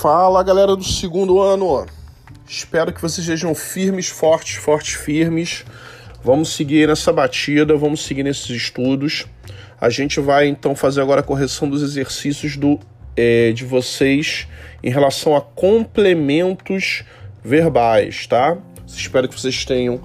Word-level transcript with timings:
Fala 0.00 0.42
galera 0.42 0.76
do 0.76 0.84
segundo 0.84 1.40
ano, 1.40 1.86
espero 2.46 2.92
que 2.92 3.00
vocês 3.00 3.26
sejam 3.26 3.54
firmes, 3.54 4.08
fortes, 4.08 4.56
fortes, 4.56 4.92
firmes. 4.92 5.64
Vamos 6.22 6.50
seguir 6.50 6.86
nessa 6.86 7.10
batida, 7.14 7.74
vamos 7.78 8.04
seguir 8.04 8.22
nesses 8.22 8.50
estudos. 8.50 9.24
A 9.80 9.88
gente 9.88 10.20
vai 10.20 10.48
então 10.48 10.76
fazer 10.76 11.00
agora 11.00 11.20
a 11.20 11.24
correção 11.24 11.66
dos 11.66 11.82
exercícios 11.82 12.58
do, 12.58 12.78
é, 13.16 13.52
de 13.52 13.64
vocês 13.64 14.46
em 14.82 14.90
relação 14.90 15.34
a 15.34 15.40
complementos 15.40 17.02
verbais, 17.42 18.26
tá? 18.26 18.58
Espero 18.86 19.26
que 19.26 19.40
vocês 19.40 19.64
tenham 19.64 19.98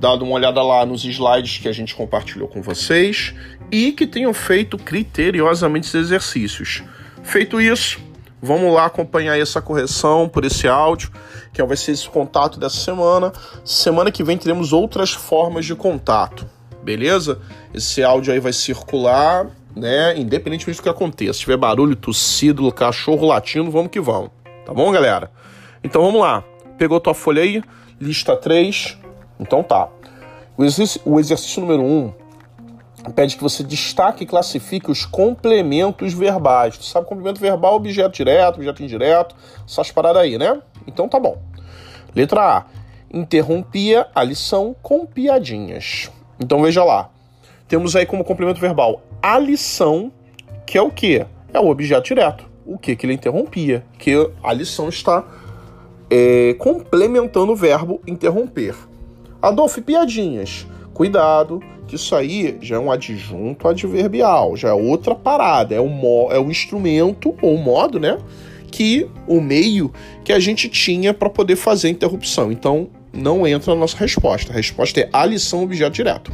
dado 0.00 0.24
uma 0.24 0.34
olhada 0.34 0.60
lá 0.64 0.84
nos 0.84 1.04
slides 1.04 1.58
que 1.58 1.68
a 1.68 1.72
gente 1.72 1.94
compartilhou 1.94 2.48
com 2.48 2.60
vocês 2.60 3.32
e 3.70 3.92
que 3.92 4.06
tenham 4.06 4.34
feito 4.34 4.76
criteriosamente 4.76 5.86
esses 5.86 6.06
exercícios. 6.06 6.82
Feito 7.22 7.60
isso, 7.60 8.00
vamos 8.42 8.74
lá 8.74 8.86
acompanhar 8.86 9.38
essa 9.38 9.62
correção 9.62 10.28
por 10.28 10.44
esse 10.44 10.66
áudio, 10.66 11.12
que 11.52 11.62
vai 11.62 11.76
ser 11.76 11.92
esse 11.92 12.08
contato 12.08 12.58
dessa 12.58 12.76
semana. 12.76 13.32
Semana 13.64 14.10
que 14.10 14.24
vem 14.24 14.36
teremos 14.36 14.72
outras 14.72 15.12
formas 15.12 15.64
de 15.64 15.76
contato, 15.76 16.44
beleza? 16.82 17.40
Esse 17.72 18.02
áudio 18.02 18.32
aí 18.32 18.40
vai 18.40 18.52
circular, 18.52 19.46
né? 19.76 20.18
Independentemente 20.18 20.80
do 20.80 20.82
que 20.82 20.88
aconteça. 20.88 21.34
Se 21.34 21.40
tiver 21.40 21.56
barulho, 21.56 21.94
tossido, 21.94 22.70
cachorro 22.72 23.26
latindo, 23.28 23.70
vamos 23.70 23.92
que 23.92 24.00
vamos. 24.00 24.30
Tá 24.66 24.74
bom, 24.74 24.90
galera? 24.90 25.30
Então 25.84 26.02
vamos 26.02 26.20
lá. 26.20 26.42
Pegou 26.76 26.98
tua 26.98 27.14
folha 27.14 27.42
aí? 27.42 27.62
Lista 28.00 28.36
3. 28.36 28.98
Então 29.38 29.62
tá. 29.62 29.88
O 30.56 30.64
exercício, 30.64 31.00
o 31.04 31.18
exercício 31.18 31.60
número 31.60 31.82
1 31.82 31.86
um 31.86 32.21
pede 33.10 33.36
que 33.36 33.42
você 33.42 33.62
destaque 33.62 34.24
e 34.24 34.26
classifique 34.26 34.90
os 34.90 35.04
complementos 35.04 36.12
verbais. 36.12 36.78
Tu 36.78 36.84
sabe 36.84 37.06
complemento 37.06 37.40
verbal, 37.40 37.74
objeto 37.74 38.14
direto, 38.14 38.56
objeto 38.56 38.82
indireto, 38.82 39.34
essas 39.66 39.90
paradas 39.90 40.22
aí, 40.22 40.38
né? 40.38 40.60
Então 40.86 41.08
tá 41.08 41.18
bom. 41.18 41.38
Letra 42.14 42.58
A. 42.58 42.64
Interrompia 43.12 44.06
a 44.14 44.22
lição 44.22 44.74
com 44.80 45.04
piadinhas. 45.04 46.10
Então 46.40 46.62
veja 46.62 46.84
lá. 46.84 47.10
Temos 47.68 47.96
aí 47.96 48.06
como 48.06 48.24
complemento 48.24 48.60
verbal 48.60 49.02
a 49.22 49.38
lição, 49.38 50.10
que 50.66 50.76
é 50.76 50.82
o 50.82 50.90
quê? 50.90 51.24
É 51.54 51.60
o 51.60 51.68
objeto 51.68 52.06
direto. 52.06 52.44
O 52.66 52.76
que 52.76 52.96
que 52.96 53.06
ele 53.06 53.14
interrompia? 53.14 53.84
Que 53.98 54.14
a 54.42 54.52
lição 54.52 54.88
está 54.88 55.24
é, 56.10 56.54
complementando 56.58 57.52
o 57.52 57.56
verbo 57.56 58.00
interromper. 58.06 58.74
Adolfo, 59.40 59.80
piadinhas. 59.80 60.66
Cuidado, 60.94 61.60
que 61.86 61.96
isso 61.96 62.14
aí 62.14 62.58
já 62.60 62.76
é 62.76 62.78
um 62.78 62.90
adjunto 62.90 63.66
adverbial, 63.66 64.56
já 64.56 64.68
é 64.68 64.72
outra 64.72 65.14
parada, 65.14 65.74
é 65.74 65.80
o, 65.80 65.88
mo 65.88 66.28
é 66.30 66.38
o 66.38 66.50
instrumento 66.50 67.34
ou 67.40 67.56
modo, 67.56 67.98
né? 67.98 68.18
Que 68.70 69.08
o 69.26 69.40
meio 69.40 69.92
que 70.24 70.32
a 70.32 70.38
gente 70.38 70.68
tinha 70.68 71.12
para 71.12 71.28
poder 71.28 71.56
fazer 71.56 71.88
a 71.88 71.90
interrupção. 71.90 72.50
Então, 72.50 72.88
não 73.12 73.46
entra 73.46 73.74
na 73.74 73.80
nossa 73.80 73.96
resposta. 73.96 74.52
A 74.52 74.56
resposta 74.56 75.00
é 75.00 75.08
a 75.12 75.26
lição 75.26 75.62
objeto 75.62 75.92
direto. 75.92 76.32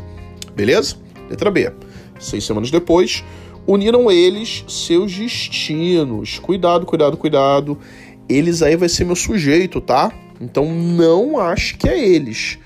Beleza? 0.55 0.97
Letra 1.29 1.51
B. 1.51 1.73
Seis 2.19 2.45
semanas 2.45 2.71
depois, 2.71 3.25
uniram 3.67 4.11
eles 4.11 4.65
seus 4.69 5.13
destinos. 5.13 6.39
Cuidado, 6.39 6.87
cuidado, 6.87 7.17
cuidado. 7.17 7.79
Eles 8.29 8.63
aí 8.63 8.77
vai 8.77 8.89
ser 8.89 9.05
meu 9.05 9.17
sujeito, 9.17 9.81
tá? 9.81 10.13
Então 10.41 10.73
não 10.73 11.39
ache 11.39 11.77
que 11.77 11.89
é 11.89 11.99
eles 11.99 12.59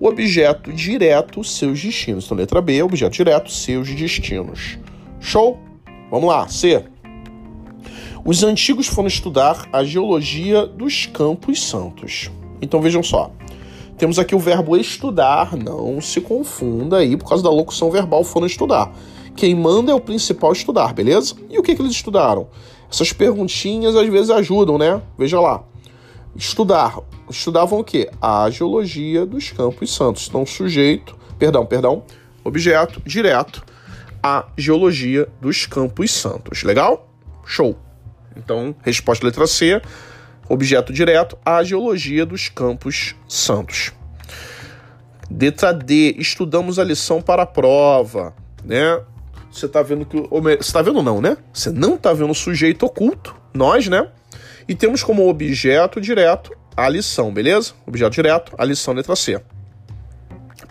o 0.00 0.08
objeto 0.08 0.72
direto, 0.72 1.44
seus 1.44 1.80
destinos. 1.80 2.24
Então, 2.24 2.36
letra 2.36 2.62
B, 2.62 2.82
objeto 2.82 3.12
direto, 3.12 3.52
seus 3.52 3.94
destinos. 3.94 4.78
Show? 5.20 5.58
Vamos 6.10 6.26
lá, 6.26 6.48
C. 6.48 6.82
Os 8.24 8.42
antigos 8.42 8.86
foram 8.86 9.08
estudar 9.08 9.68
a 9.72 9.84
geologia 9.84 10.66
dos 10.66 11.06
Campos 11.06 11.62
Santos. 11.62 12.30
Então 12.60 12.80
vejam 12.80 13.02
só. 13.02 13.30
Temos 13.96 14.18
aqui 14.18 14.34
o 14.34 14.38
verbo 14.38 14.76
estudar, 14.76 15.56
não 15.56 16.00
se 16.00 16.20
confunda 16.20 16.98
aí, 16.98 17.16
por 17.16 17.28
causa 17.28 17.44
da 17.44 17.50
locução 17.50 17.90
verbal 17.90 18.24
foram 18.24 18.46
estudar. 18.46 18.92
Quem 19.36 19.54
manda 19.54 19.92
é 19.92 19.94
o 19.94 20.00
principal 20.00 20.52
estudar, 20.52 20.92
beleza? 20.92 21.34
E 21.50 21.58
o 21.58 21.62
que, 21.62 21.74
que 21.74 21.82
eles 21.82 21.92
estudaram? 21.92 22.48
Essas 22.90 23.12
perguntinhas 23.12 23.94
às 23.94 24.08
vezes 24.08 24.30
ajudam, 24.30 24.76
né? 24.76 25.00
Veja 25.18 25.38
lá. 25.38 25.62
Estudar 26.34 26.98
estudavam 27.30 27.78
o 27.78 27.84
quê? 27.84 28.10
A 28.20 28.50
geologia 28.50 29.24
dos 29.24 29.50
Campos 29.50 29.94
Santos. 29.94 30.26
Então, 30.28 30.44
sujeito, 30.44 31.16
perdão, 31.38 31.64
perdão, 31.64 32.04
objeto 32.44 33.00
direto, 33.04 33.64
a 34.22 34.46
geologia 34.56 35.28
dos 35.40 35.66
Campos 35.66 36.10
Santos. 36.10 36.62
Legal? 36.62 37.08
Show. 37.44 37.76
Então, 38.36 38.74
resposta 38.82 39.24
letra 39.24 39.46
C, 39.46 39.80
objeto 40.48 40.92
direto, 40.92 41.38
a 41.44 41.62
geologia 41.62 42.26
dos 42.26 42.48
Campos 42.48 43.14
Santos. 43.28 43.92
Letra 45.30 45.72
D, 45.72 46.14
estudamos 46.18 46.78
a 46.78 46.84
lição 46.84 47.22
para 47.22 47.44
a 47.44 47.46
prova, 47.46 48.34
né? 48.64 49.00
Você 49.50 49.68
tá 49.68 49.82
vendo 49.82 50.04
que. 50.04 50.16
Você 50.58 50.72
tá 50.72 50.82
vendo 50.82 51.02
não, 51.02 51.20
né? 51.20 51.36
Você 51.52 51.70
não 51.70 51.96
tá 51.96 52.12
vendo 52.12 52.30
o 52.30 52.34
sujeito 52.34 52.84
oculto, 52.84 53.34
nós, 53.54 53.88
né? 53.88 54.08
E 54.68 54.74
temos 54.74 55.02
como 55.02 55.28
objeto 55.28 56.00
direto 56.00 56.52
a 56.76 56.88
lição, 56.88 57.32
beleza? 57.32 57.72
Objeto 57.86 58.14
direto, 58.14 58.52
a 58.56 58.64
lição 58.64 58.94
letra 58.94 59.16
C. 59.16 59.40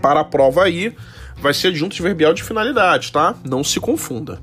Para 0.02 0.22
a 0.22 0.24
prova 0.24 0.64
aí, 0.64 0.96
vai 1.38 1.54
ser 1.54 1.68
adjunto 1.68 2.02
verbial 2.02 2.34
de 2.34 2.44
finalidade, 2.44 3.12
tá? 3.12 3.36
Não 3.44 3.64
se 3.64 3.80
confunda. 3.80 4.42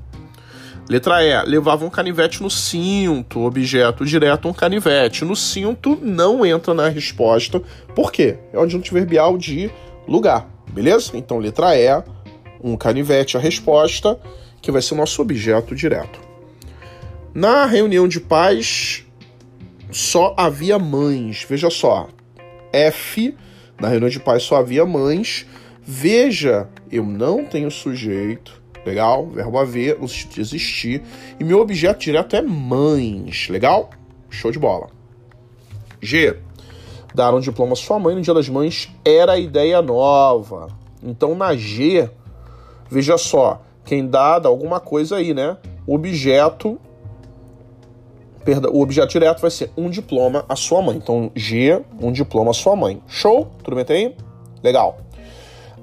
Letra 0.89 1.21
E, 1.21 1.43
levava 1.45 1.85
um 1.85 1.89
canivete 1.89 2.41
no 2.41 2.49
cinto, 2.49 3.41
objeto 3.41 4.05
direto 4.05 4.47
um 4.47 4.53
canivete. 4.53 5.25
No 5.25 5.35
cinto 5.35 5.99
não 6.01 6.45
entra 6.45 6.73
na 6.73 6.87
resposta, 6.87 7.61
por 7.93 8.11
quê? 8.11 8.37
É 8.53 8.57
o 8.57 8.61
adjunto 8.61 8.93
verbial 8.93 9.37
de 9.37 9.69
lugar, 10.07 10.47
beleza? 10.71 11.11
Então, 11.15 11.39
letra 11.39 11.75
E, 11.75 12.03
um 12.63 12.77
canivete 12.77 13.35
a 13.35 13.39
resposta, 13.39 14.17
que 14.61 14.71
vai 14.71 14.81
ser 14.81 14.93
o 14.93 14.97
nosso 14.97 15.21
objeto 15.21 15.75
direto. 15.75 16.19
Na 17.33 17.65
reunião 17.65 18.07
de 18.07 18.21
paz, 18.21 19.05
só 19.91 20.33
havia 20.37 20.77
mães. 20.77 21.45
Veja 21.47 21.69
só. 21.69 22.07
F, 22.71 23.35
na 23.79 23.89
reunião 23.89 24.09
de 24.09 24.19
pais 24.19 24.43
só 24.43 24.57
havia 24.57 24.85
mães. 24.85 25.45
Veja, 25.81 26.69
eu 26.91 27.05
não 27.05 27.45
tenho 27.45 27.71
sujeito. 27.71 28.61
Legal? 28.85 29.27
Verbo 29.27 29.57
haver, 29.57 29.99
no 29.99 30.07
sentido 30.07 30.33
de 30.33 30.41
existir. 30.41 31.03
E 31.39 31.43
meu 31.43 31.59
objeto 31.59 31.99
direto 31.99 32.35
é 32.35 32.41
mães. 32.41 33.47
Legal? 33.49 33.89
Show 34.29 34.51
de 34.51 34.59
bola. 34.59 34.89
G. 36.01 36.37
Dar 37.13 37.33
um 37.33 37.39
diploma 37.39 37.73
à 37.73 37.75
sua 37.75 37.97
mãe 37.99 38.15
no 38.15 38.21
dia 38.21 38.33
das 38.33 38.47
mães 38.47 38.89
era 39.03 39.33
a 39.33 39.39
ideia 39.39 39.81
nova. 39.81 40.67
Então 41.01 41.35
na 41.35 41.55
G, 41.55 42.09
veja 42.89 43.17
só, 43.17 43.61
quem 43.83 44.07
dá, 44.07 44.39
dá 44.39 44.49
alguma 44.49 44.79
coisa 44.79 45.17
aí, 45.17 45.33
né? 45.33 45.57
Objeto 45.85 46.79
Perdão, 48.47 48.71
o 48.71 48.81
objeto 48.81 49.11
direto 49.11 49.41
vai 49.41 49.51
ser 49.51 49.69
um 49.75 49.89
diploma 49.89 50.45
à 50.47 50.55
sua 50.55 50.81
mãe. 50.81 50.95
Então, 50.95 51.29
G, 51.35 51.81
um 51.99 52.13
diploma 52.13 52.51
à 52.51 52.53
sua 52.53 52.77
mãe. 52.77 53.01
Show? 53.05 53.51
Tudo 53.61 53.75
bem 53.75 53.85
aí? 53.89 54.15
Legal. 54.63 54.99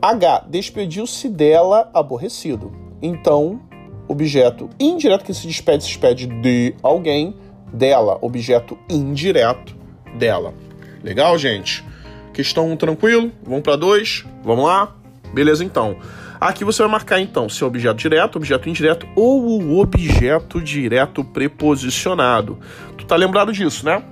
H, 0.00 0.46
despediu-se 0.48 1.28
dela 1.28 1.90
aborrecido. 1.92 2.72
Então, 3.02 3.60
objeto 4.08 4.70
indireto 4.80 5.26
que 5.26 5.34
se 5.34 5.46
despede, 5.46 5.84
se 5.84 5.90
despede 5.90 6.26
de 6.26 6.74
alguém, 6.82 7.36
dela, 7.70 8.16
objeto 8.22 8.78
indireto 8.88 9.76
dela. 10.16 10.54
Legal, 11.02 11.36
gente? 11.36 11.84
Questão 12.32 12.68
1 12.68 12.72
um, 12.72 12.76
tranquilo? 12.78 13.30
Vamos 13.42 13.60
para 13.60 13.76
2? 13.76 14.24
Vamos 14.42 14.64
lá? 14.64 14.96
Beleza, 15.34 15.64
então. 15.64 15.96
Aqui 16.40 16.64
você 16.64 16.82
vai 16.82 16.90
marcar 16.90 17.20
então 17.20 17.48
seu 17.48 17.66
objeto 17.66 17.96
direto, 17.96 18.36
objeto 18.36 18.68
indireto 18.68 19.06
ou 19.16 19.42
o 19.42 19.78
objeto 19.80 20.60
direto 20.60 21.24
preposicionado. 21.24 22.58
Tu 22.96 23.04
tá 23.04 23.16
lembrado 23.16 23.52
disso, 23.52 23.84
né? 23.84 24.02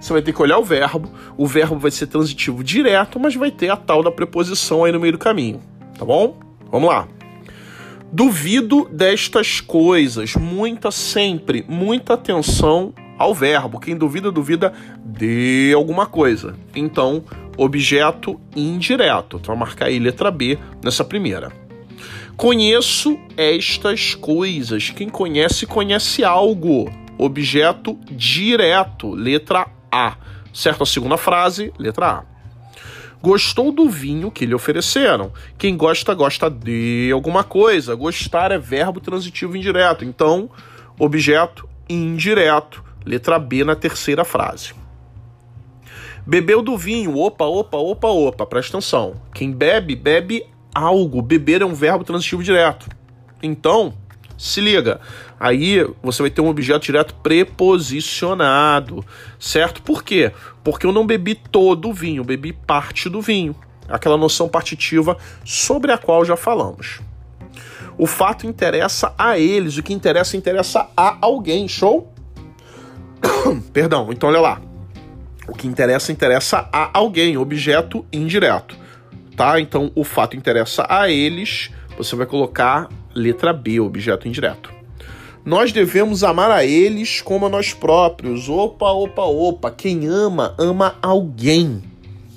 Você 0.00 0.12
vai 0.12 0.20
ter 0.20 0.32
que 0.32 0.42
olhar 0.42 0.58
o 0.58 0.64
verbo, 0.64 1.08
o 1.36 1.46
verbo 1.46 1.78
vai 1.78 1.90
ser 1.90 2.08
transitivo 2.08 2.64
direto, 2.64 3.20
mas 3.20 3.36
vai 3.36 3.52
ter 3.52 3.68
a 3.68 3.76
tal 3.76 4.02
da 4.02 4.10
preposição 4.10 4.84
aí 4.84 4.90
no 4.90 4.98
meio 4.98 5.12
do 5.12 5.18
caminho, 5.18 5.60
tá 5.96 6.04
bom? 6.04 6.40
Vamos 6.70 6.88
lá. 6.88 7.06
Duvido 8.10 8.88
destas 8.90 9.60
coisas, 9.60 10.34
muita 10.34 10.90
sempre, 10.90 11.64
muita 11.68 12.14
atenção 12.14 12.92
ao 13.22 13.34
verbo. 13.34 13.78
Quem 13.78 13.96
duvida, 13.96 14.30
duvida 14.30 14.72
de 15.04 15.72
alguma 15.74 16.06
coisa. 16.06 16.56
Então, 16.74 17.24
objeto 17.56 18.40
indireto. 18.54 19.38
Então, 19.40 19.54
marcar 19.54 19.86
aí 19.86 19.98
letra 19.98 20.30
B 20.30 20.58
nessa 20.82 21.04
primeira. 21.04 21.52
Conheço 22.36 23.18
estas 23.36 24.14
coisas. 24.14 24.90
Quem 24.90 25.08
conhece, 25.08 25.66
conhece 25.66 26.24
algo. 26.24 26.90
Objeto 27.16 27.96
direto, 28.10 29.12
letra 29.14 29.68
A. 29.90 30.16
Certo? 30.52 30.82
A 30.82 30.86
segunda 30.86 31.16
frase, 31.16 31.72
letra 31.78 32.06
A. 32.06 32.24
Gostou 33.22 33.70
do 33.70 33.88
vinho 33.88 34.32
que 34.32 34.44
lhe 34.44 34.54
ofereceram. 34.54 35.32
Quem 35.56 35.76
gosta, 35.76 36.12
gosta 36.12 36.50
de 36.50 37.10
alguma 37.12 37.44
coisa. 37.44 37.94
Gostar 37.94 38.50
é 38.50 38.58
verbo 38.58 38.98
transitivo 38.98 39.56
indireto. 39.56 40.04
Então, 40.04 40.50
objeto 40.98 41.68
indireto, 41.88 42.82
Letra 43.04 43.38
B 43.38 43.64
na 43.64 43.74
terceira 43.74 44.24
frase. 44.24 44.74
Bebeu 46.26 46.62
do 46.62 46.76
vinho. 46.76 47.16
Opa, 47.18 47.44
opa, 47.44 47.76
opa, 47.76 48.08
opa. 48.08 48.46
Presta 48.46 48.76
atenção. 48.76 49.14
Quem 49.34 49.50
bebe, 49.50 49.96
bebe 49.96 50.46
algo. 50.74 51.20
Beber 51.20 51.62
é 51.62 51.66
um 51.66 51.74
verbo 51.74 52.04
transitivo 52.04 52.42
direto. 52.42 52.88
Então, 53.42 53.94
se 54.38 54.60
liga. 54.60 55.00
Aí 55.38 55.84
você 56.02 56.22
vai 56.22 56.30
ter 56.30 56.40
um 56.40 56.48
objeto 56.48 56.84
direto 56.84 57.14
preposicionado, 57.16 59.04
certo? 59.38 59.82
Por 59.82 60.04
quê? 60.04 60.30
Porque 60.62 60.86
eu 60.86 60.92
não 60.92 61.04
bebi 61.04 61.34
todo 61.34 61.88
o 61.88 61.92
vinho, 61.92 62.22
bebi 62.22 62.52
parte 62.52 63.08
do 63.08 63.20
vinho. 63.20 63.54
Aquela 63.88 64.16
noção 64.16 64.48
partitiva 64.48 65.16
sobre 65.44 65.90
a 65.90 65.98
qual 65.98 66.24
já 66.24 66.36
falamos. 66.36 67.00
O 67.98 68.06
fato 68.06 68.46
interessa 68.46 69.12
a 69.18 69.38
eles, 69.38 69.76
o 69.76 69.82
que 69.82 69.92
interessa 69.92 70.36
interessa 70.36 70.88
a 70.96 71.18
alguém, 71.20 71.66
show? 71.66 72.11
Perdão, 73.72 74.08
então 74.10 74.28
olha 74.28 74.40
lá. 74.40 74.60
O 75.48 75.54
que 75.54 75.66
interessa 75.66 76.12
interessa 76.12 76.68
a 76.72 76.96
alguém, 76.96 77.36
objeto 77.36 78.06
indireto, 78.12 78.76
tá? 79.36 79.60
Então 79.60 79.90
o 79.94 80.04
fato 80.04 80.36
interessa 80.36 80.86
a 80.88 81.10
eles, 81.10 81.70
você 81.96 82.14
vai 82.14 82.26
colocar 82.26 82.88
letra 83.14 83.52
B, 83.52 83.80
objeto 83.80 84.28
indireto. 84.28 84.72
Nós 85.44 85.72
devemos 85.72 86.22
amar 86.22 86.52
a 86.52 86.64
eles 86.64 87.20
como 87.20 87.46
a 87.46 87.48
nós 87.48 87.74
próprios. 87.74 88.48
Opa, 88.48 88.92
opa, 88.92 89.22
opa. 89.22 89.70
Quem 89.72 90.06
ama, 90.06 90.54
ama 90.56 90.94
alguém. 91.02 91.82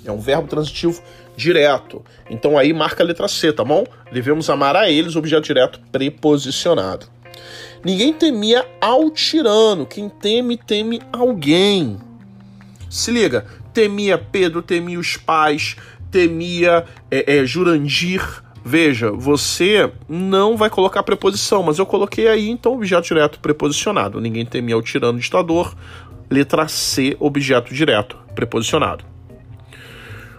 É 0.04 0.10
um 0.10 0.18
verbo 0.18 0.48
transitivo 0.48 1.00
direto. 1.36 2.04
Então 2.28 2.58
aí 2.58 2.72
marca 2.72 3.04
a 3.04 3.06
letra 3.06 3.28
C, 3.28 3.52
tá 3.52 3.62
bom? 3.62 3.84
Devemos 4.10 4.50
amar 4.50 4.74
a 4.74 4.90
eles, 4.90 5.14
objeto 5.14 5.46
direto 5.46 5.80
preposicionado. 5.92 7.06
Ninguém 7.84 8.12
temia 8.12 8.66
ao 8.80 9.10
tirano. 9.10 9.86
Quem 9.86 10.08
teme, 10.08 10.56
teme 10.56 11.00
alguém. 11.12 11.98
Se 12.90 13.10
liga, 13.10 13.46
temia 13.72 14.16
Pedro, 14.16 14.62
temia 14.62 14.98
os 14.98 15.16
pais, 15.16 15.76
temia 16.10 16.84
é, 17.10 17.38
é, 17.38 17.46
Jurandir. 17.46 18.42
Veja, 18.64 19.12
você 19.12 19.92
não 20.08 20.56
vai 20.56 20.68
colocar 20.68 21.02
preposição, 21.04 21.62
mas 21.62 21.78
eu 21.78 21.86
coloquei 21.86 22.26
aí, 22.26 22.48
então, 22.48 22.74
objeto 22.74 23.06
direto 23.06 23.38
preposicionado. 23.38 24.20
Ninguém 24.20 24.44
temia 24.44 24.76
o 24.76 24.82
tirano 24.82 25.18
ditador. 25.18 25.76
Letra 26.28 26.66
C, 26.66 27.16
objeto 27.20 27.72
direto 27.72 28.18
preposicionado. 28.34 29.04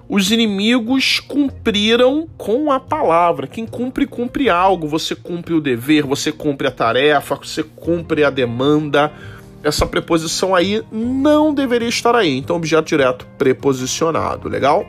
Os 0.10 0.32
inimigos 0.32 1.20
cumpriram 1.20 2.28
com 2.38 2.72
a 2.72 2.80
palavra. 2.80 3.46
Quem 3.46 3.66
cumpre, 3.66 4.06
cumpre 4.08 4.50
algo. 4.50 4.88
Você 4.88 5.16
cumpre 5.16 5.54
o 5.54 5.62
dever, 5.62 6.04
você 6.04 6.32
cumpre 6.32 6.68
a 6.68 6.72
tarefa, 6.72 7.36
você 7.36 7.64
cumpre 7.64 8.24
a 8.24 8.30
demanda 8.30 9.12
essa 9.64 9.86
preposição 9.86 10.56
aí 10.56 10.84
não 10.92 11.54
deveria 11.54 11.90
estar 11.90 12.16
aí. 12.16 12.38
Então, 12.38 12.56
objeto 12.56 12.88
direto 12.88 13.28
preposicionado, 13.38 14.48
legal? 14.48 14.86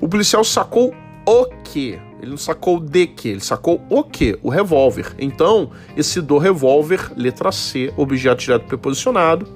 O 0.00 0.08
policial 0.08 0.44
sacou 0.44 0.94
o 1.26 1.46
que? 1.64 1.98
Ele 2.20 2.30
não 2.30 2.36
sacou 2.36 2.78
de 2.78 3.06
que, 3.06 3.28
ele 3.28 3.40
sacou 3.40 3.80
o 3.88 4.04
que? 4.04 4.38
O 4.42 4.48
revólver. 4.48 5.14
Então, 5.18 5.70
esse 5.96 6.20
do 6.20 6.38
revólver, 6.38 7.10
letra 7.16 7.50
C, 7.50 7.92
objeto 7.96 8.42
direto 8.42 8.66
preposicionado. 8.66 9.46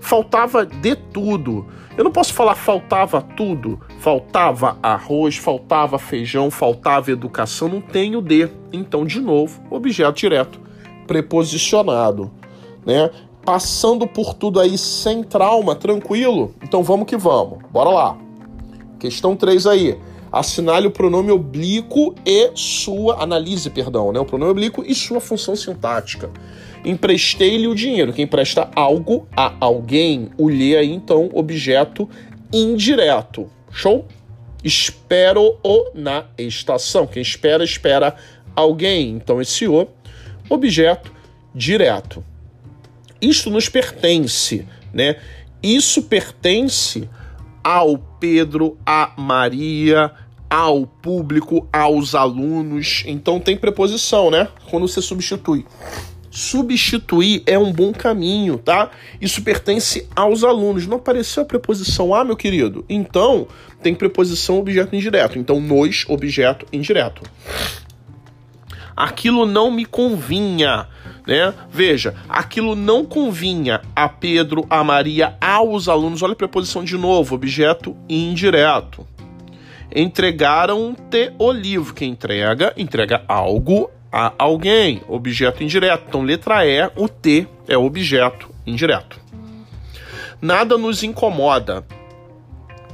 Faltava 0.00 0.66
de 0.66 0.94
tudo. 0.94 1.66
Eu 1.98 2.04
não 2.04 2.12
posso 2.12 2.32
falar 2.32 2.54
faltava 2.54 3.20
tudo. 3.20 3.80
Faltava 3.98 4.78
arroz, 4.80 5.36
faltava 5.36 5.98
feijão, 5.98 6.48
faltava 6.48 7.10
educação, 7.10 7.68
não 7.68 7.80
tenho 7.80 8.22
de. 8.22 8.48
Então, 8.72 9.04
de 9.04 9.20
novo, 9.20 9.60
objeto 9.68 10.16
direto 10.16 10.60
preposicionado, 11.08 12.30
né? 12.86 13.10
passando 13.44 14.06
por 14.06 14.34
tudo 14.34 14.60
aí 14.60 14.76
sem 14.76 15.24
trauma, 15.24 15.74
tranquilo? 15.74 16.54
Então 16.62 16.84
vamos 16.84 17.06
que 17.06 17.16
vamos. 17.16 17.58
Bora 17.72 17.88
lá. 17.88 18.18
Questão 19.00 19.34
3 19.34 19.66
aí. 19.66 19.98
Assinale 20.30 20.86
o 20.86 20.90
pronome 20.90 21.32
oblíquo 21.32 22.14
e 22.24 22.52
sua. 22.54 23.22
Analise, 23.22 23.70
perdão, 23.70 24.12
né? 24.12 24.20
O 24.20 24.24
pronome 24.24 24.50
oblíquo 24.52 24.84
e 24.86 24.94
sua 24.94 25.18
função 25.18 25.56
sintática. 25.56 26.30
Emprestei-lhe 26.84 27.66
o 27.66 27.74
dinheiro. 27.74 28.12
Quem 28.12 28.26
presta 28.26 28.70
algo 28.74 29.28
a 29.36 29.54
alguém, 29.60 30.30
o 30.36 30.48
lhe 30.48 30.76
aí, 30.76 30.92
então, 30.92 31.28
objeto 31.32 32.08
indireto. 32.52 33.50
Show? 33.70 34.06
Espero-o 34.62 35.90
na 35.94 36.26
estação. 36.36 37.06
Quem 37.06 37.22
espera, 37.22 37.62
espera 37.64 38.16
alguém. 38.54 39.10
Então, 39.10 39.40
esse 39.40 39.66
o, 39.68 39.88
objeto 40.48 41.12
direto. 41.54 42.24
Isto 43.20 43.50
nos 43.50 43.68
pertence, 43.68 44.66
né? 44.92 45.16
Isso 45.62 46.04
pertence 46.04 47.08
ao 47.62 47.98
Pedro, 47.98 48.78
a 48.86 49.12
Maria, 49.16 50.12
ao 50.48 50.86
público, 50.86 51.68
aos 51.72 52.14
alunos. 52.14 53.02
Então 53.06 53.40
tem 53.40 53.56
preposição, 53.56 54.30
né? 54.30 54.48
Quando 54.70 54.88
você 54.88 55.02
substitui. 55.02 55.66
Substituir 56.30 57.42
é 57.46 57.58
um 57.58 57.72
bom 57.72 57.92
caminho, 57.92 58.58
tá? 58.58 58.90
Isso 59.20 59.42
pertence 59.42 60.06
aos 60.14 60.44
alunos. 60.44 60.86
Não 60.86 60.98
apareceu 60.98 61.42
a 61.42 61.46
preposição 61.46 62.14
a, 62.14 62.24
meu 62.24 62.36
querido? 62.36 62.84
Então, 62.88 63.48
tem 63.82 63.94
preposição 63.94 64.58
objeto 64.58 64.94
indireto. 64.94 65.38
Então, 65.38 65.60
nos, 65.60 66.04
objeto 66.08 66.66
indireto. 66.72 67.22
Aquilo 68.96 69.46
não 69.46 69.70
me 69.70 69.84
convinha 69.84 70.88
né? 71.28 71.52
Veja, 71.70 72.14
aquilo 72.26 72.74
não 72.74 73.04
convinha 73.04 73.82
a 73.94 74.08
Pedro, 74.08 74.64
a 74.70 74.82
Maria, 74.82 75.36
aos 75.38 75.86
alunos. 75.86 76.22
Olha 76.22 76.32
a 76.32 76.36
preposição 76.36 76.82
de 76.82 76.96
novo, 76.96 77.34
objeto 77.34 77.94
indireto. 78.08 79.06
Entregaram-te 79.94 81.30
o 81.38 81.52
livro. 81.52 81.92
Quem 81.92 82.12
entrega, 82.12 82.72
entrega 82.78 83.22
algo 83.28 83.90
a 84.12 84.32
alguém. 84.38 85.02
Objeto 85.08 85.62
indireto. 85.62 86.04
Então, 86.08 86.22
letra 86.22 86.66
E, 86.66 86.90
o 86.96 87.08
T 87.08 87.46
é 87.66 87.76
objeto 87.76 88.48
indireto. 88.66 89.18
Nada 90.40 90.78
nos 90.78 91.02
incomoda, 91.02 91.84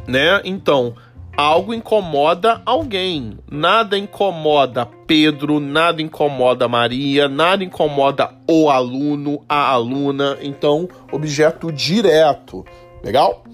né? 0.06 0.40
Então, 0.44 0.94
algo 1.36 1.74
incomoda 1.74 2.62
alguém. 2.64 3.38
Nada 3.50 3.98
incomoda 3.98 4.86
Pedro, 5.06 5.60
nada 5.60 6.00
incomoda 6.00 6.66
Maria, 6.68 7.28
nada 7.28 7.62
incomoda 7.62 8.32
o 8.48 8.70
aluno, 8.70 9.44
a 9.48 9.68
aluna. 9.68 10.38
Então, 10.40 10.88
objeto 11.12 11.70
direto. 11.70 12.64
Legal? 13.02 13.44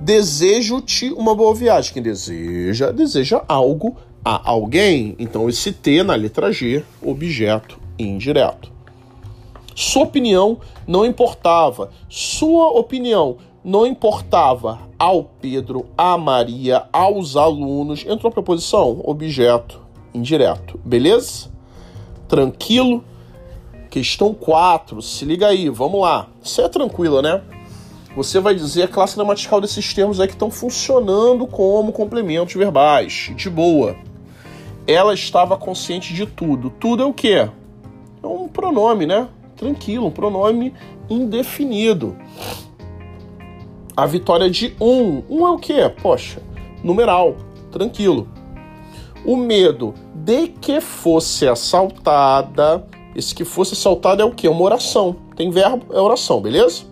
Desejo-te 0.00 1.10
uma 1.12 1.34
boa 1.34 1.54
viagem. 1.54 1.92
Quem 1.92 2.02
deseja, 2.02 2.90
deseja 2.90 3.42
algo 3.46 3.96
a 4.26 4.50
alguém. 4.50 5.14
Então, 5.20 5.48
esse 5.48 5.70
T 5.70 6.02
na 6.02 6.16
letra 6.16 6.50
G, 6.52 6.84
objeto 7.00 7.78
indireto. 7.96 8.72
Sua 9.72 10.02
opinião 10.02 10.58
não 10.84 11.06
importava. 11.06 11.90
Sua 12.08 12.70
opinião 12.70 13.36
não 13.62 13.86
importava 13.86 14.80
ao 14.98 15.22
Pedro, 15.22 15.86
à 15.96 16.18
Maria, 16.18 16.88
aos 16.92 17.36
alunos. 17.36 18.04
Entrou 18.04 18.28
a 18.28 18.32
preposição 18.32 19.00
objeto 19.04 19.80
indireto. 20.12 20.80
Beleza? 20.84 21.48
Tranquilo? 22.26 23.04
Questão 23.88 24.34
4. 24.34 25.00
Se 25.02 25.24
liga 25.24 25.46
aí, 25.46 25.68
vamos 25.68 26.00
lá. 26.00 26.26
Isso 26.42 26.60
é 26.60 26.68
tranquilo, 26.68 27.22
né? 27.22 27.42
Você 28.16 28.40
vai 28.40 28.56
dizer 28.56 28.82
a 28.82 28.88
classe 28.88 29.14
gramatical 29.14 29.60
desses 29.60 29.94
termos 29.94 30.18
aí 30.18 30.26
que 30.26 30.32
estão 30.32 30.50
funcionando 30.50 31.46
como 31.46 31.92
complementos 31.92 32.54
verbais. 32.54 33.30
De 33.36 33.48
boa. 33.48 33.94
Ela 34.86 35.14
estava 35.14 35.56
consciente 35.56 36.14
de 36.14 36.26
tudo. 36.26 36.70
Tudo 36.70 37.02
é 37.02 37.06
o 37.06 37.12
quê? 37.12 37.48
É 38.22 38.26
um 38.26 38.48
pronome, 38.48 39.06
né? 39.06 39.28
Tranquilo, 39.56 40.06
um 40.06 40.10
pronome 40.10 40.72
indefinido 41.08 42.16
a 43.96 44.04
vitória 44.04 44.50
de 44.50 44.76
um. 44.78 45.22
Um 45.28 45.46
é 45.46 45.50
o 45.50 45.58
quê? 45.58 45.90
Poxa, 46.02 46.42
numeral, 46.84 47.36
tranquilo. 47.72 48.28
O 49.24 49.36
medo 49.36 49.94
de 50.14 50.48
que 50.48 50.80
fosse 50.80 51.48
assaltada. 51.48 52.86
Esse 53.14 53.34
que 53.34 53.46
fosse 53.46 53.72
assaltada 53.72 54.22
é 54.22 54.26
o 54.26 54.30
quê? 54.30 54.46
Uma 54.46 54.62
oração. 54.62 55.16
Tem 55.34 55.50
verbo, 55.50 55.86
é 55.94 55.98
oração, 55.98 56.40
beleza? 56.40 56.84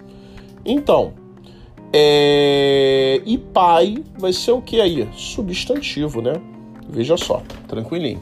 Então, 0.65 1.13
é... 1.93 3.21
e 3.27 3.37
pai 3.37 4.03
vai 4.19 4.33
ser 4.33 4.53
o 4.53 4.63
que 4.63 4.81
aí? 4.81 5.07
Substantivo, 5.13 6.23
né? 6.23 6.33
Veja 6.89 7.17
só, 7.17 7.43
tranquilinho. 7.67 8.21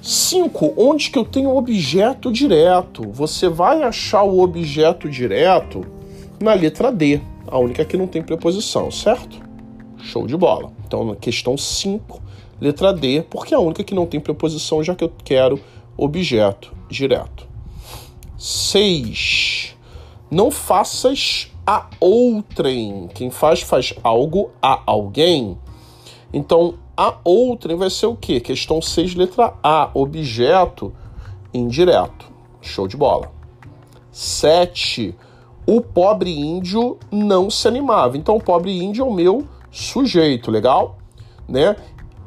5. 0.00 0.74
Onde 0.76 1.10
que 1.10 1.18
eu 1.18 1.24
tenho 1.24 1.54
objeto 1.54 2.32
direto? 2.32 3.10
Você 3.12 3.48
vai 3.48 3.82
achar 3.82 4.22
o 4.22 4.40
objeto 4.40 5.08
direto 5.08 5.84
na 6.40 6.54
letra 6.54 6.92
D, 6.92 7.20
a 7.46 7.58
única 7.58 7.84
que 7.84 7.96
não 7.96 8.06
tem 8.06 8.22
preposição, 8.22 8.90
certo? 8.90 9.40
Show 9.98 10.26
de 10.26 10.36
bola. 10.36 10.72
Então, 10.86 11.04
na 11.04 11.16
questão 11.16 11.56
5, 11.56 12.22
letra 12.60 12.92
D, 12.92 13.22
porque 13.28 13.52
é 13.52 13.56
a 13.56 13.60
única 13.60 13.84
que 13.84 13.94
não 13.94 14.06
tem 14.06 14.20
preposição, 14.20 14.82
já 14.82 14.94
que 14.94 15.04
eu 15.04 15.12
quero 15.24 15.60
objeto 15.96 16.72
direto. 16.88 17.46
6. 18.38 19.76
Não 20.30 20.50
faças 20.50 21.50
a 21.66 21.86
outrem. 21.98 23.08
Quem 23.12 23.30
faz, 23.30 23.60
faz 23.60 23.92
algo 24.02 24.50
a 24.62 24.80
alguém. 24.86 25.58
Então, 26.32 26.74
a 26.96 27.14
outrem 27.24 27.76
vai 27.76 27.90
ser 27.90 28.06
o 28.06 28.16
quê? 28.16 28.40
Questão 28.40 28.82
6, 28.82 29.14
letra 29.14 29.54
A. 29.62 29.90
Objeto 29.94 30.92
indireto. 31.52 32.26
Show 32.60 32.86
de 32.86 32.96
bola. 32.96 33.30
7. 34.10 35.14
O 35.66 35.80
pobre 35.80 36.36
índio 36.38 36.98
não 37.10 37.48
se 37.50 37.68
animava. 37.68 38.16
Então, 38.16 38.36
o 38.36 38.42
pobre 38.42 38.76
índio 38.82 39.04
é 39.04 39.08
o 39.08 39.12
meu 39.12 39.46
sujeito, 39.70 40.50
legal? 40.50 40.98
Né? 41.48 41.76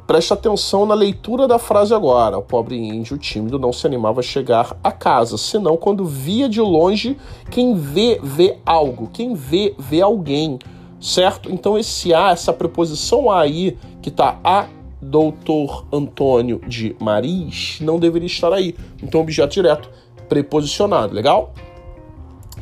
Preste 0.06 0.32
atenção 0.32 0.84
na 0.84 0.94
leitura 0.94 1.46
da 1.46 1.58
frase 1.58 1.94
agora. 1.94 2.36
O 2.36 2.42
pobre 2.42 2.76
índio 2.76 3.16
tímido 3.16 3.58
não 3.58 3.72
se 3.72 3.86
animava 3.86 4.20
a 4.20 4.22
chegar 4.22 4.76
a 4.82 4.90
casa, 4.90 5.38
senão 5.38 5.76
quando 5.76 6.04
via 6.04 6.48
de 6.48 6.60
longe, 6.60 7.16
quem 7.50 7.74
vê, 7.74 8.20
vê 8.22 8.58
algo. 8.66 9.08
Quem 9.12 9.34
vê, 9.34 9.74
vê 9.78 10.00
alguém, 10.00 10.58
certo? 11.02 11.50
Então 11.52 11.76
esse 11.76 12.14
A, 12.14 12.30
essa 12.30 12.52
preposição 12.52 13.30
A 13.30 13.42
aí, 13.42 13.76
que 14.00 14.10
tá 14.10 14.38
a 14.44 14.68
doutor 15.00 15.84
Antônio 15.92 16.60
de 16.66 16.94
Maris, 17.00 17.78
não 17.80 17.98
deveria 17.98 18.28
estar 18.28 18.52
aí. 18.52 18.76
Então 19.02 19.20
objeto 19.20 19.52
direto, 19.52 19.90
preposicionado, 20.28 21.12
legal? 21.12 21.52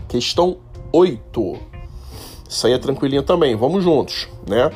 Questão 0.08 0.56
8. 0.90 1.58
Isso 2.48 2.66
aí 2.66 2.72
é 2.72 2.78
tranquilinha 2.78 3.22
também, 3.22 3.54
vamos 3.54 3.84
juntos, 3.84 4.26
né? 4.48 4.72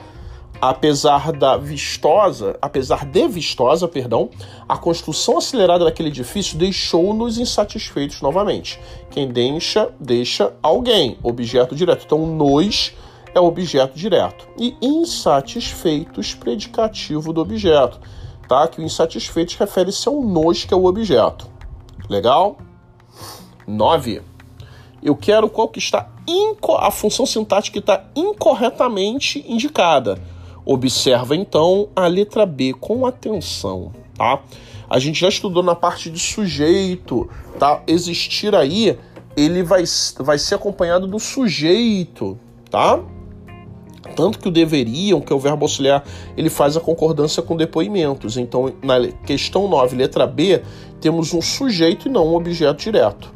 apesar 0.61 1.31
da 1.33 1.57
vistosa, 1.59 2.57
apesar 2.61 3.05
de 3.05 3.29
vistosa, 3.29 3.87
perdão, 3.87 4.31
a 4.67 4.79
construção 4.79 5.37
acelerada 5.37 5.85
daquele 5.85 6.09
edifício 6.09 6.57
deixou-nos 6.57 7.39
insatisfeitos 7.39 8.23
novamente. 8.23 8.81
Quem 9.11 9.29
deixa, 9.29 9.91
deixa 10.01 10.55
alguém, 10.63 11.19
objeto 11.23 11.75
direto. 11.75 12.05
Então, 12.07 12.27
nos 12.27 12.95
é 13.35 13.41
objeto 13.41 13.99
direto. 13.99 14.49
E 14.59 14.77
insatisfeitos, 14.81 16.35
predicativo 16.35 17.33
do 17.33 17.41
objeto. 17.41 18.01
Tá? 18.49 18.69
Que 18.69 18.81
o 18.81 18.85
insatisfeitos 18.85 19.57
refere-se 19.57 20.09
ao 20.09 20.21
nos, 20.23 20.65
que 20.65 20.73
é 20.73 20.77
o 20.77 20.85
objeto. 20.85 21.49
Legal? 22.09 22.57
9. 23.67 24.23
Eu 25.03 25.17
quero 25.17 25.49
qual 25.49 25.69
que 25.69 25.79
está 25.79 26.09
a 26.79 26.91
função 26.91 27.27
sintática 27.27 27.75
que 27.75 27.79
está 27.79 28.05
incorretamente 28.17 29.45
indicada 29.47 30.19
Observa 30.67 31.37
então 31.37 31.91
a 31.95 32.07
letra 32.07 32.47
B 32.47 32.73
com 32.73 33.05
atenção, 33.05 33.93
tá? 34.17 34.43
A 34.89 34.99
gente 34.99 35.21
já 35.21 35.29
estudou 35.29 35.63
na 35.63 35.75
parte 35.75 36.11
de 36.11 36.19
sujeito, 36.19 37.29
tá? 37.59 37.83
Existir 37.87 38.55
aí, 38.55 38.99
ele 39.37 39.63
vai, 39.63 39.85
vai 40.21 40.39
ser 40.39 40.55
acompanhado 40.55 41.07
do 41.07 41.19
sujeito, 41.19 42.39
tá? 42.71 42.99
Tanto 44.15 44.39
que 44.39 44.49
o 44.49 44.51
deveriam, 44.51 45.21
que 45.21 45.33
é 45.33 45.37
o 45.37 45.39
verbo 45.39 45.65
auxiliar, 45.65 46.05
ele 46.37 46.51
faz 46.51 46.77
a 46.77 46.81
concordância 46.81 47.43
com 47.43 47.57
depoimentos. 47.57 48.37
Então, 48.37 48.73
na 48.83 49.09
questão 49.27 49.69
9, 49.69 49.97
letra 49.97 50.27
B, 50.27 50.63
temos 51.01 51.35
um 51.35 51.43
sujeito 51.43 52.09
e 52.09 52.11
não 52.11 52.29
um 52.29 52.35
objeto 52.35 52.83
direto. 52.83 53.33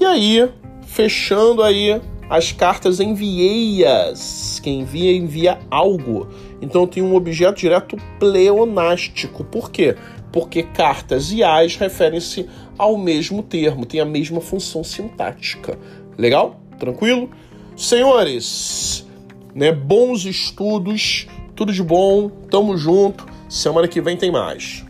E 0.00 0.04
aí, 0.04 0.48
fechando 0.86 1.62
aí 1.62 2.00
as 2.28 2.52
cartas 2.52 3.00
envieias. 3.00 4.60
Quem 4.62 4.80
envia, 4.80 5.16
envia 5.16 5.58
algo. 5.70 6.28
Então 6.60 6.86
tem 6.86 7.02
um 7.02 7.14
objeto 7.14 7.58
direto 7.58 7.96
pleonástico. 8.18 9.44
Por 9.44 9.70
quê? 9.70 9.96
Porque 10.32 10.62
cartas 10.62 11.32
e 11.32 11.42
as 11.42 11.76
referem-se 11.76 12.48
ao 12.76 12.96
mesmo 12.98 13.42
termo, 13.42 13.86
tem 13.86 14.00
a 14.00 14.04
mesma 14.04 14.40
função 14.40 14.84
sintática. 14.84 15.78
Legal? 16.16 16.60
Tranquilo? 16.78 17.30
Senhores, 17.76 19.07
né, 19.58 19.72
bons 19.72 20.24
estudos, 20.24 21.26
tudo 21.56 21.72
de 21.72 21.82
bom, 21.82 22.30
tamo 22.48 22.76
junto. 22.76 23.26
Semana 23.48 23.88
que 23.88 24.00
vem 24.00 24.16
tem 24.16 24.30
mais. 24.30 24.84